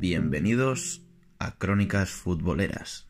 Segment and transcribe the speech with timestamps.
[0.00, 1.02] Bienvenidos
[1.38, 3.06] a Crónicas Futboleras.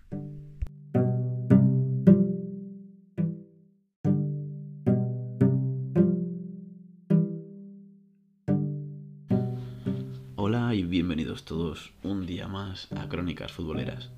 [10.34, 14.11] Hola y bienvenidos todos un día más a Crónicas Futboleras.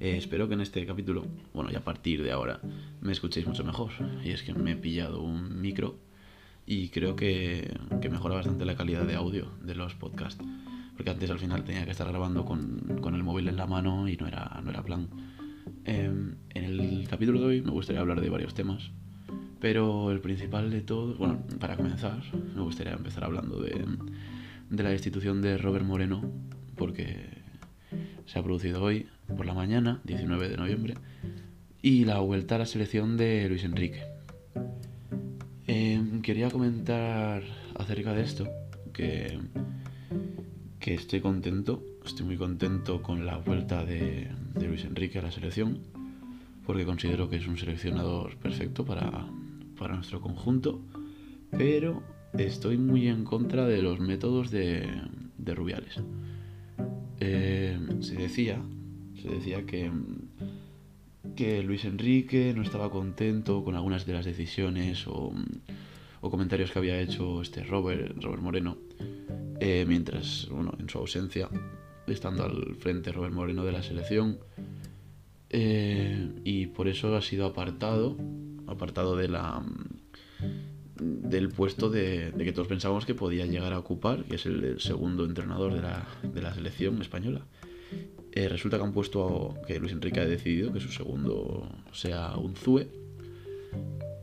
[0.00, 2.62] Eh, espero que en este capítulo, bueno, y a partir de ahora,
[3.02, 3.90] me escuchéis mucho mejor.
[4.24, 5.98] Y es que me he pillado un micro
[6.64, 10.42] y creo que, que mejora bastante la calidad de audio de los podcasts.
[10.96, 14.08] Porque antes al final tenía que estar grabando con, con el móvil en la mano
[14.08, 15.08] y no era, no era plan.
[15.84, 18.90] Em, en el capítulo de hoy me gustaría hablar de varios temas.
[19.60, 22.22] Pero el principal de todos, bueno, para comenzar,
[22.54, 23.84] me gustaría empezar hablando de,
[24.70, 26.30] de la destitución de Robert Moreno,
[26.76, 27.28] porque
[28.26, 30.94] se ha producido hoy por la mañana, 19 de noviembre,
[31.80, 34.02] y la vuelta a la selección de Luis Enrique.
[35.66, 37.42] Em, quería comentar
[37.76, 38.48] acerca de esto,
[38.92, 39.38] que,
[40.86, 45.80] que estoy contento, estoy muy contento con la vuelta de, Luis Enrique a la selección,
[46.64, 49.26] porque considero que es un seleccionador perfecto para,
[49.76, 50.80] para nuestro conjunto,
[51.50, 52.04] pero
[52.38, 54.88] estoy muy en contra de los métodos de,
[55.36, 55.96] de Rubiales.
[57.18, 58.62] Eh, se decía,
[59.20, 59.90] se decía que,
[61.34, 65.34] que Luis Enrique no estaba contento con algunas de las decisiones o,
[66.20, 68.78] o comentarios que había hecho este Robert, Robert Moreno,
[69.60, 71.48] eh, mientras, bueno, en su ausencia,
[72.06, 74.38] estando al frente Robert Moreno de la selección,
[75.50, 78.16] eh, y por eso ha sido apartado,
[78.66, 79.62] apartado de la
[80.98, 84.64] del puesto de, de, que todos pensábamos que podía llegar a ocupar, que es el,
[84.64, 87.42] el segundo entrenador de la, de la selección española.
[88.32, 92.54] Eh, resulta que han puesto que Luis Enrique ha decidido que su segundo sea un
[92.54, 92.88] Zue.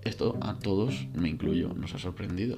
[0.03, 2.57] Esto a todos, me incluyo, nos ha sorprendido.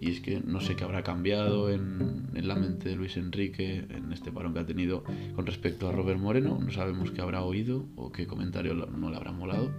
[0.00, 3.86] Y es que no sé qué habrá cambiado en, en, la mente de Luis Enrique
[3.90, 5.04] en este parón que ha tenido
[5.36, 6.58] con respecto a Robert Moreno.
[6.58, 9.70] No sabemos qué habrá oído o qué comentario no le habrá molado.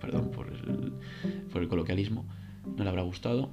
[0.00, 0.92] Perdón por el,
[1.50, 2.26] por el coloquialismo
[2.76, 3.50] no le habrá gustado,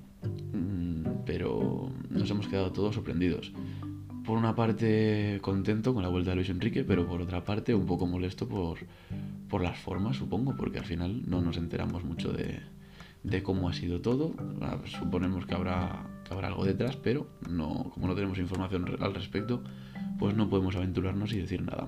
[0.54, 3.52] mm, pero nos hemos quedado todos sorprendidos.
[4.26, 7.86] Por una parte contento con la vuelta de Luis Enrique, pero por otra parte un
[7.86, 8.80] poco molesto por,
[9.48, 12.60] por las formas, supongo, porque al final no nos enteramos mucho de,
[13.24, 14.34] de cómo ha sido todo.
[14.62, 19.64] Ah, suponemos que habrá, habrá algo detrás, pero no, como no tenemos información al respecto,
[20.20, 21.88] pues no podemos aventurarnos y decir nada.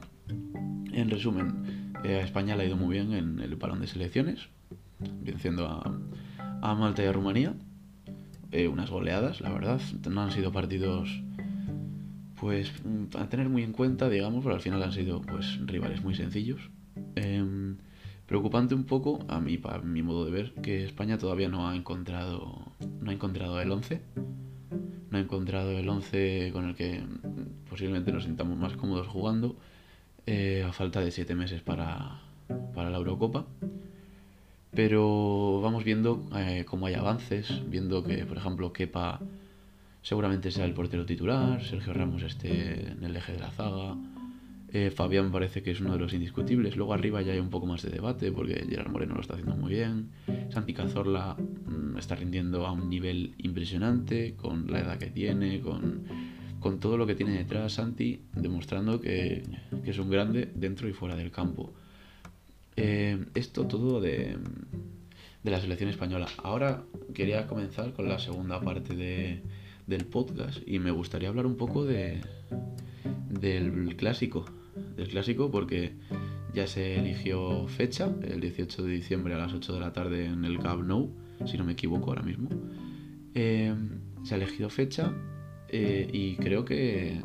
[0.92, 4.50] En resumen, eh, a España le ha ido muy bien en el parón de selecciones,
[5.00, 6.00] venciendo a,
[6.62, 7.54] a Malta y a Rumanía.
[8.52, 9.80] Eh, unas goleadas, la verdad.
[10.10, 11.22] No han sido partidos,
[12.40, 12.72] pues,
[13.18, 16.60] a tener muy en cuenta, digamos, pero al final han sido, pues, rivales muy sencillos.
[17.16, 17.76] Eh,
[18.26, 21.76] preocupante un poco, a mí, para mi modo de ver, que España todavía no ha
[21.76, 22.69] encontrado,
[23.02, 24.02] no ha encontrado el 11.
[25.12, 27.04] No ha encontrado el 11 con el que
[27.70, 29.56] posiblemente nos sintamos más cómodos jugando.
[30.26, 32.22] Eh, a falta de 7 meses para,
[32.74, 33.46] para la Eurocopa
[34.72, 39.20] pero vamos viendo eh, cómo hay avances, viendo que, por ejemplo, Kepa
[40.02, 43.98] seguramente sea el portero titular, Sergio Ramos esté en el eje de la zaga,
[44.72, 47.66] eh, Fabián parece que es uno de los indiscutibles, luego arriba ya hay un poco
[47.66, 50.12] más de debate porque Gerard Moreno lo está haciendo muy bien,
[50.50, 51.36] Santi Cazorla
[52.00, 56.04] está rindiendo a un nivel impresionante con la edad que tiene, con,
[56.60, 59.44] con todo lo que tiene detrás Santi, demostrando que,
[59.84, 61.74] que es un grande dentro y fuera del campo.
[62.76, 64.38] Eh, esto todo de,
[65.44, 66.28] de, la selección española.
[66.44, 66.84] Ahora
[67.14, 69.42] quería comenzar con la segunda parte de,
[69.86, 72.22] del podcast y me gustaría hablar un poco de,
[73.30, 74.46] del clásico.
[74.96, 75.94] Del clásico porque
[76.54, 80.46] ya se eligió fecha, el 18 de diciembre a las 8 de la tarde en
[80.46, 81.10] el Camp Nou,
[81.46, 82.50] si no me equivoco ahora mismo.
[83.34, 83.74] Eh,
[84.24, 85.14] se ha elegido fecha
[85.68, 87.22] eh, y creo que,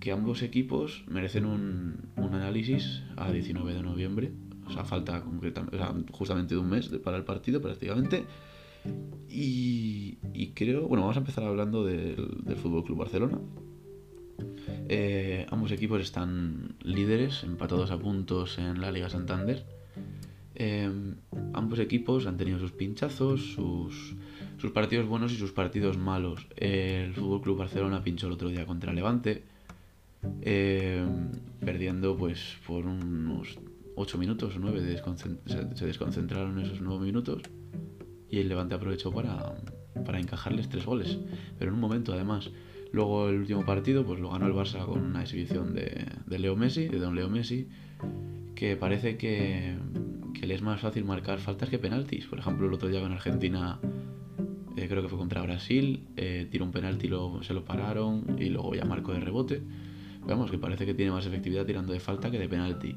[0.00, 4.32] que ambos equipos merecen un, un análisis a 19 de noviembre
[4.68, 8.24] o sea, falta concretamente, justamente de un mes para el partido prácticamente.
[9.28, 13.38] Y, y, creo, bueno, vamos a empezar hablando del, del Fútbol Club Barcelona.
[14.88, 19.66] Eh, ambos equipos están líderes, empatados a puntos en la Liga Santander.
[20.60, 20.90] Eh,
[21.52, 24.16] ambos equipos han tenido sus pinchazos, sus,
[24.72, 26.48] partidos buenos y sus partidos malos.
[26.56, 29.44] El Fútbol Club Barcelona pinchó el otro día contra Levante,
[30.42, 31.06] eh,
[31.60, 33.56] perdiendo pues por unos
[33.94, 37.42] 8 minutos o 9 desconcent se desconcentraron esos 9 minutos
[38.28, 39.54] y el Levante aprovechó para,
[40.04, 41.18] para encajarles 3 goles.
[41.56, 42.50] Pero en un momento además.
[42.90, 46.56] Luego el último partido pues lo ganó el Barça con una exhibición de, de Leo
[46.56, 47.68] Messi, de Don Leo Messi,
[48.54, 49.76] que parece que,
[50.40, 52.26] que, le es más fácil marcar faltas que penaltis.
[52.26, 53.78] Por ejemplo, el otro día en Argentina,
[54.76, 58.48] eh, creo que fue contra Brasil, eh, tiró un penalti, lo, se lo pararon y
[58.48, 59.62] luego ya marcó de rebote.
[60.26, 62.96] vemos que parece que tiene más efectividad tirando de falta que de penalti.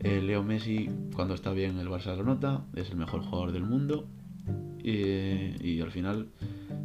[0.00, 3.64] Eh, Leo Messi, cuando está bien, el Barça lo nota, es el mejor jugador del
[3.64, 4.06] mundo.
[4.82, 6.28] y al final,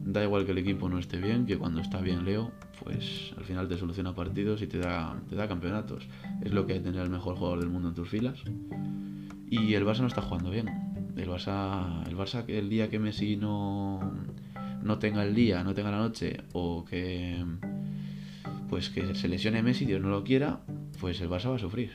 [0.06, 3.44] da igual que el equipo no esté bien, que cuando está bien Leo, pues al
[3.44, 6.08] final te soluciona partidos y te da, te da campeonatos.
[6.42, 8.40] Es lo que hay tener el mejor jugador del mundo en tus filas.
[9.50, 10.68] Y el Barça no está jugando bien.
[11.18, 14.00] El Barça, el Barça el día que Messi no,
[14.84, 17.44] no tenga el día, no tenga la noche, o que
[18.70, 20.62] pues que se lesione Messi, Dios no lo quiera,
[21.00, 21.92] pues el Barça va a sufrir.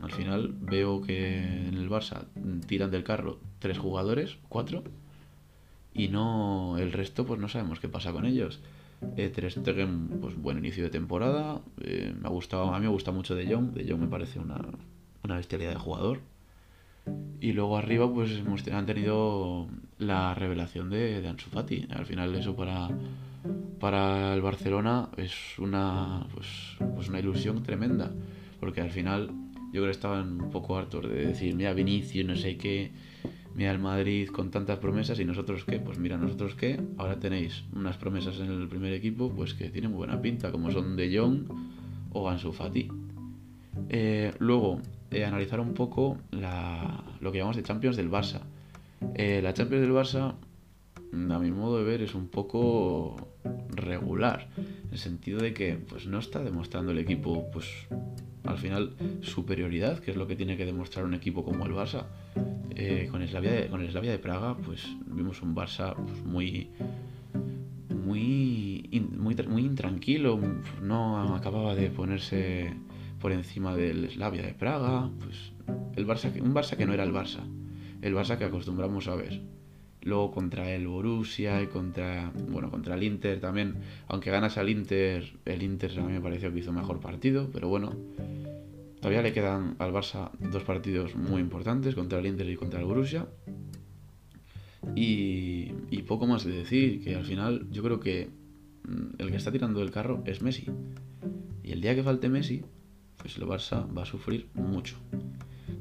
[0.00, 2.24] Al final veo que en el Barça
[2.66, 4.82] tiran del carro tres jugadores, cuatro,
[5.92, 8.60] y no el resto, pues no sabemos qué pasa con ellos.
[9.16, 11.60] Eh, Ter Stegen, pues buen inicio de temporada.
[11.82, 13.72] Eh, me ha gustado, a mí me gusta mucho De Jong.
[13.72, 14.60] De Jong me parece una,
[15.22, 16.20] una bestialidad de jugador.
[17.40, 18.30] Y luego arriba, pues
[18.72, 19.68] han tenido
[19.98, 21.86] la revelación de, de Ansu Fati.
[21.90, 22.88] Al final, eso para,
[23.80, 28.12] para el Barcelona es una, pues, pues una ilusión tremenda.
[28.60, 29.30] Porque al final,
[29.72, 32.92] yo creo que estaban un poco hartos de decir, mira, Vinicius, no sé qué
[33.54, 37.64] mira el Madrid con tantas promesas y nosotros qué, pues mira, nosotros qué, ahora tenéis
[37.74, 41.48] unas promesas en el primer equipo pues que tienen buena pinta, como son De Jong
[42.12, 42.88] o Ansu Fati.
[43.88, 44.80] Eh, luego,
[45.12, 46.18] eh, analizar un poco
[47.20, 48.40] lo que llamamos de Champions del Barça.
[49.14, 50.34] Eh, la Champions del Barça,
[51.12, 53.28] a mi modo de ver, es un poco
[53.70, 57.66] regular, en el sentido de que pues no está demostrando el equipo pues
[58.44, 62.04] al final superioridad, que es lo que tiene que demostrar un equipo como el Barça.
[62.74, 66.70] Eh, con, Slavia de, de Praga, pues vimos un Barça pues, muy,
[68.04, 70.40] muy, muy, muy intranquilo,
[70.82, 72.72] no acababa de ponerse
[73.22, 75.52] por encima del Slavia de Praga, pues
[75.94, 77.40] el Barça, un Barça que no era el Barça,
[78.02, 79.40] el Barça que acostumbramos a ver.
[80.02, 83.76] Luego contra el Borussia y contra, bueno, contra el Inter también,
[84.08, 87.68] aunque ganas al Inter, el Inter a mí me pareció que hizo mejor partido, pero
[87.68, 87.94] bueno,
[88.96, 92.86] todavía le quedan al Barça dos partidos muy importantes contra el Inter y contra el
[92.86, 93.28] Borussia.
[94.96, 98.30] Y, y poco más de decir, que al final yo creo que
[98.82, 100.66] mm, el que está tirando del carro es Messi.
[101.62, 102.64] Y el día que falte Messi,
[103.22, 104.96] pues el Barça va a sufrir mucho.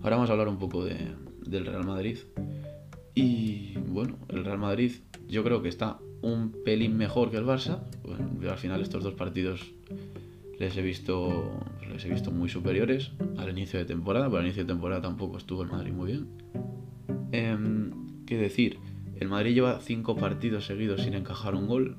[0.03, 0.95] Ahora vamos a hablar un poco de,
[1.45, 2.19] del Real Madrid.
[3.15, 4.91] Y bueno, el Real Madrid
[5.27, 7.81] yo creo que está un pelín mejor que el Barça.
[8.47, 9.73] Al final estos dos partidos
[10.59, 14.63] les he visto les he visto muy superiores al inicio de temporada, pero al inicio
[14.63, 16.27] de temporada tampoco estuvo el Madrid muy bien.
[17.31, 17.57] Eh,
[18.25, 18.77] ¿Qué decir?
[19.19, 21.97] El Madrid lleva cinco partidos seguidos sin encajar un gol.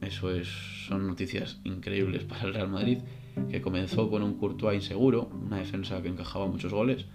[0.00, 0.48] Eso es,
[0.88, 2.98] son noticias increíbles para el Real Madrid,
[3.48, 7.06] que comenzó con un Courtois inseguro, una defensa que encajaba muchos goles,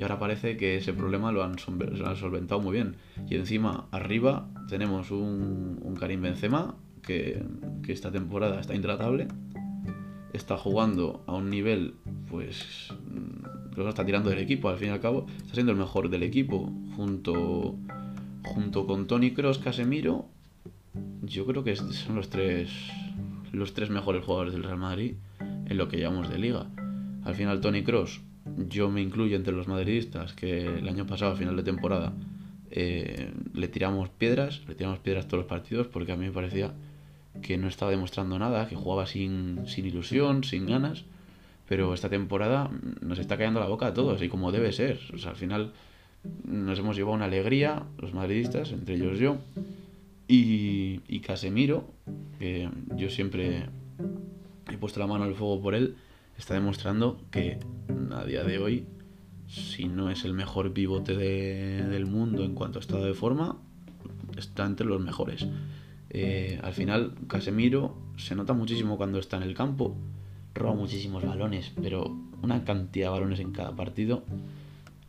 [0.00, 2.96] y ahora parece que ese problema lo han, solventado muy bien.
[3.28, 7.42] Y encima, arriba, tenemos un, Karim Benzema que,
[7.82, 9.28] que, esta temporada está intratable.
[10.32, 11.96] Está jugando a un nivel,
[12.30, 12.88] pues,
[13.76, 15.26] lo está tirando del equipo, al fin y al cabo.
[15.36, 17.76] Está siendo el mejor del equipo, junto,
[18.42, 20.24] junto con Tony Cross, Casemiro.
[21.20, 22.70] Yo creo que son los tres,
[23.52, 25.16] los tres mejores jugadores del Real Madrid
[25.70, 26.66] en lo que llamamos de liga.
[27.24, 28.20] Al final, Tony Cross
[28.68, 32.12] yo me incluyo entre los madridistas que el año pasado, a final de temporada,
[32.70, 36.72] eh, le tiramos piedras, le tiramos piedras todos los partidos porque a mí me parecía
[37.42, 41.04] que no estaba demostrando nada, que jugaba sin, sin ilusión, sin ganas,
[41.68, 44.98] pero esta temporada nos está callando la boca a todos y como debe ser.
[45.14, 45.72] O sea, al final
[46.44, 49.38] nos hemos llevado una alegría, los madridistas, entre ellos yo,
[50.26, 51.84] y, y Casemiro,
[52.38, 53.66] que yo siempre
[54.74, 55.96] he puesto la mano al fuego por él,
[56.36, 57.58] está demostrando que
[58.12, 58.86] a día de hoy,
[59.48, 63.58] si no es el mejor pivote del mundo en cuanto a estado de forma,
[64.36, 65.46] está entre los mejores.
[66.10, 69.96] Eh, al final, Casemiro se nota muchísimo cuando está en el campo,
[70.54, 74.24] roba muchísimos balones, pero una cantidad de balones en cada partido.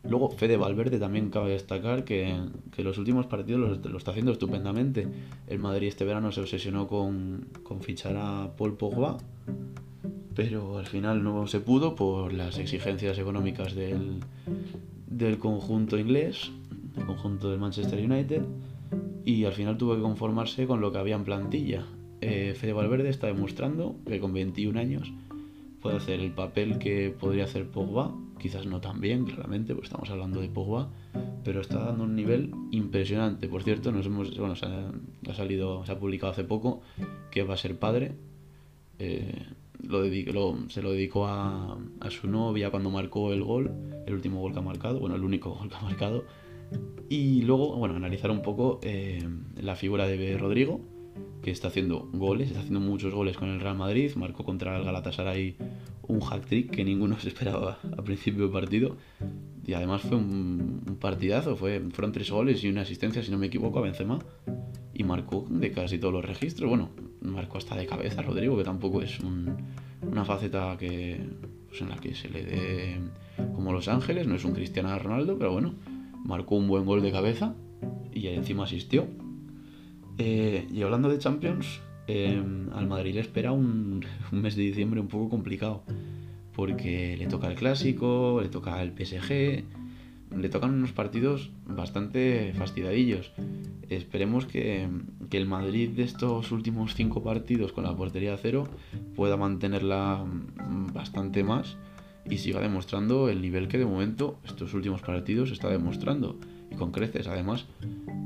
[0.04, 2.36] Luego, Fede Valverde también cabe destacar que,
[2.74, 5.06] que los últimos partidos lo, está haciendo estupendamente.
[5.46, 9.18] El Madrid este verano se obsesionó con, con fichar a Paul Pogba
[10.34, 14.20] pero al final no se pudo por las exigencias económicas del,
[15.06, 16.50] del conjunto inglés,
[16.94, 18.42] del conjunto del Manchester United,
[19.24, 21.86] y al final tuvo que conformarse con lo que había en plantilla.
[22.20, 25.12] Eh, Fede Valverde está demostrando que con 21 años
[25.80, 30.10] puede hacer el papel que podría hacer Pogba, quizás no tan bien, claramente, porque estamos
[30.10, 30.90] hablando de Pogba,
[31.44, 33.48] pero está dando un nivel impresionante.
[33.48, 36.82] Por cierto, nos hemos, bueno, se ha, salido, se ha publicado hace poco
[37.30, 38.16] que va a ser padre.
[38.98, 39.46] Eh,
[39.82, 43.70] lo, se lo dedicó a, a, su novia cuando marcó el gol,
[44.06, 46.24] el último gol que ha marcado, bueno, el único gol que ha marcado.
[47.08, 49.22] Y luego, bueno, analizar un poco eh,
[49.60, 50.80] la figura de Rodrigo,
[51.42, 54.84] que está haciendo goles, está haciendo muchos goles con el Real Madrid, marcó contra el
[54.84, 55.56] Galatasaray
[56.02, 58.96] un hack trick que ninguno se esperaba a principio del partido.
[59.64, 63.46] Y además fue un, partidazo, fue, fueron tres goles y una asistencia, si no me
[63.46, 64.18] equivoco, a Benzema.
[64.94, 66.90] Y marcó de casi todos los registros, bueno,
[67.22, 71.18] marcó hasta de cabeza Rodrigo, que tampoco es una faceta que
[71.68, 73.00] pues, en la que se le dé
[73.54, 75.74] como Los Ángeles, no es un Cristiano Ronaldo, pero bueno,
[76.24, 77.54] marcó un buen gol de cabeza
[78.12, 79.06] y encima asistió.
[80.18, 85.08] Eh, y hablando de Champions, em, al Madrid le espera un, mes de diciembre un
[85.08, 85.82] poco complicado,
[86.54, 89.64] porque le toca el clásico, le toca el PSG,
[90.36, 93.32] le tocan unos partidos bastante fastidiadillos.
[93.88, 94.88] Esperemos que,
[95.28, 98.66] que, el Madrid de estos últimos cinco partidos con la portería a cero
[99.14, 100.24] pueda mantenerla
[100.94, 101.76] bastante más
[102.28, 106.38] y siga demostrando el nivel que de momento estos últimos partidos está demostrando
[106.70, 107.66] y con creces además.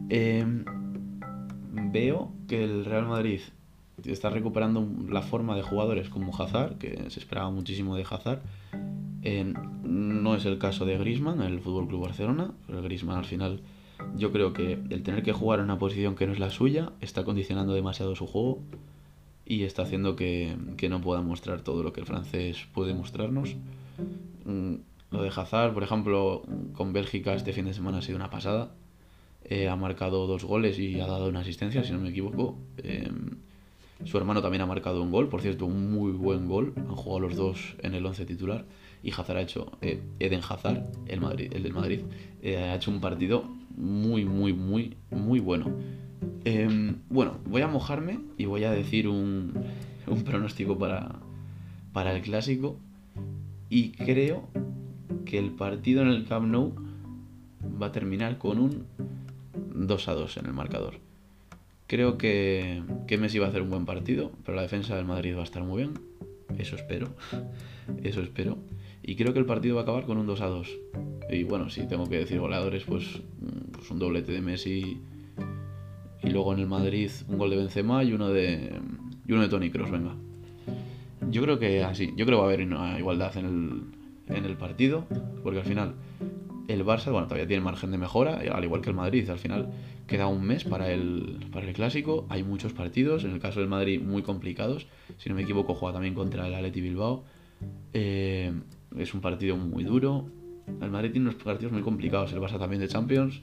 [0.08, 0.64] Em,
[1.96, 3.40] veo que el Real Madrid
[4.04, 8.40] está recuperando la forma de jugadores como Hazard, que se esperaba muchísimo de Hazard.
[9.82, 13.60] no es el caso de Grisman, el Fútbol Club Barcelona, pero Grisman al final
[14.14, 16.92] yo creo que el tener que jugar en una posición que no es la suya
[17.00, 18.60] está condicionando demasiado su juego
[19.46, 23.56] y está haciendo que, que no pueda mostrar todo lo que el francés puede mostrarnos.
[24.44, 24.74] Mm,
[25.12, 26.42] lo de Hazard, por ejemplo,
[26.74, 28.74] con Bélgica este fin de semana ha sido una pasada.
[29.48, 32.58] Eh, ha marcado dos goles y ha dado una asistencia, si no me equivoco.
[32.78, 33.36] Em,
[34.04, 36.72] su hermano también ha marcado un gol, por cierto, un muy buen gol.
[36.76, 38.64] Han jugado los dos en el 11 titular.
[39.04, 42.00] Y Hazard ha hecho, eh, Eden Hazard, el, Madrid, el del Madrid,
[42.42, 43.44] eh, ha hecho un partido
[43.76, 45.70] muy, muy, muy, muy bueno.
[46.44, 49.52] Em, bueno, voy a mojarme y voy a decir un,
[50.08, 51.20] un pronóstico para,
[51.92, 52.78] para el clásico.
[53.70, 54.48] Y creo
[55.24, 56.74] que el partido en el Camp Nou
[57.80, 58.86] va a terminar con un
[59.74, 60.94] 2 a 2 en el marcador.
[61.86, 65.36] Creo que, que Messi va a hacer un buen partido, pero la defensa del Madrid
[65.36, 65.94] va a estar muy bien.
[66.58, 67.14] Eso espero.
[68.02, 68.58] Eso espero.
[69.02, 70.68] Y creo que el partido va a acabar con un 2 a 2.
[71.30, 73.22] Y bueno, si tengo que decir goleadores, pues,
[73.72, 75.00] pues, un doblete de Messi.
[76.22, 78.80] Y luego en el Madrid un gol de Benzema y uno de,
[79.26, 80.16] y uno de Tony Cross, venga.
[81.30, 84.44] Yo creo que así, yo creo que va a haber una igualdad en el, en
[84.44, 85.06] el partido,
[85.42, 85.94] porque al final
[86.68, 89.68] el Barça, bueno, todavía tiene margen de mejora, al igual que el Madrid, al final
[90.06, 93.68] queda un mes para el, para el clásico, hay muchos partidos, en el caso del
[93.68, 94.86] Madrid muy complicados,
[95.18, 97.24] si no me equivoco juega también contra el Atleti Bilbao,
[97.92, 98.52] eh,
[98.96, 100.26] es un partido muy duro,
[100.80, 103.40] el Madrid tiene unos partidos muy complicados, el Barça también de Champions,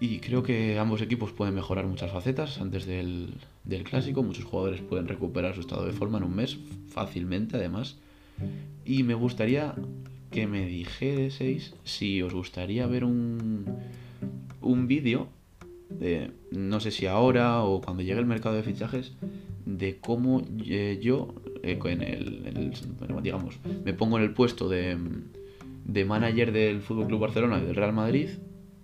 [0.00, 4.22] y creo que ambos equipos pueden mejorar muchas facetas antes del, del clásico.
[4.22, 6.56] Muchos jugadores pueden recuperar su estado de forma en un mes,
[6.88, 7.98] fácilmente además.
[8.84, 9.74] Y me gustaría
[10.30, 13.64] que me dijeseis si os gustaría ver un,
[14.60, 15.28] un vídeo,
[15.90, 19.12] de, no sé si ahora o cuando llegue el mercado de fichajes,
[19.64, 22.72] de cómo eh, yo, eh, en, el,
[23.22, 24.96] digamos, me pongo en el puesto de,
[25.84, 28.28] de manager del Fútbol Club Barcelona y del Real Madrid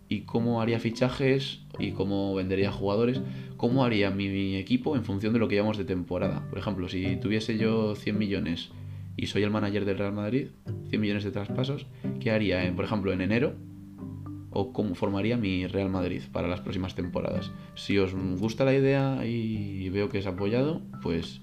[0.08, 3.20] y cómo haría fichajes y cómo vendería jugadores,
[3.56, 6.46] cómo haría mi, equipo en función de lo que llevamos de temporada.
[6.48, 8.70] Por ejemplo, si tuviese yo 100 millones
[9.16, 10.49] y soy el manager del Real Madrid,
[10.88, 11.87] 100 millones de traspasos,
[12.21, 13.54] ¿qué haría, por ejemplo, en enero?
[14.50, 17.50] ¿O cómo formaría mi Real Madrid para las próximas temporadas?
[17.75, 21.40] Si os gusta la idea y veo que es apoyado, pues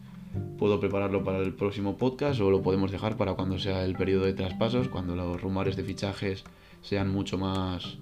[0.58, 4.26] puedo prepararlo para el próximo podcast o lo podemos dejar para cuando sea el periodo
[4.26, 6.44] de traspasos, cuando los rumores de fichajes
[6.82, 7.98] sean mucho más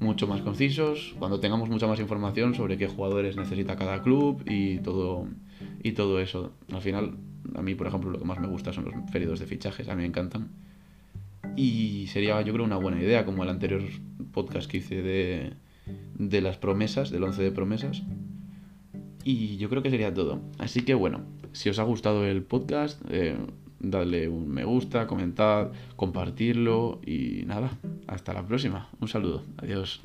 [0.00, 4.78] mucho más concisos, cuando tengamos mucha más información sobre qué jugadores necesita cada club y
[4.78, 5.28] todo,
[5.82, 6.52] y todo eso.
[6.72, 7.18] Al final,
[7.54, 9.94] a mí, por ejemplo, lo que más me gusta son los periodos de fichajes, a
[9.94, 10.48] mí me encantan.
[11.56, 13.82] Y sería, yo creo, una buena idea, como el anterior
[14.32, 15.52] podcast que hice de,
[16.14, 18.02] de las promesas, del 11 de promesas.
[19.24, 20.40] Y yo creo que sería todo.
[20.58, 23.36] Así que bueno, si os ha gustado el podcast, eh,
[23.80, 27.70] dadle un me gusta, comentad, compartirlo y nada,
[28.06, 28.88] hasta la próxima.
[29.00, 30.00] Un saludo, adiós.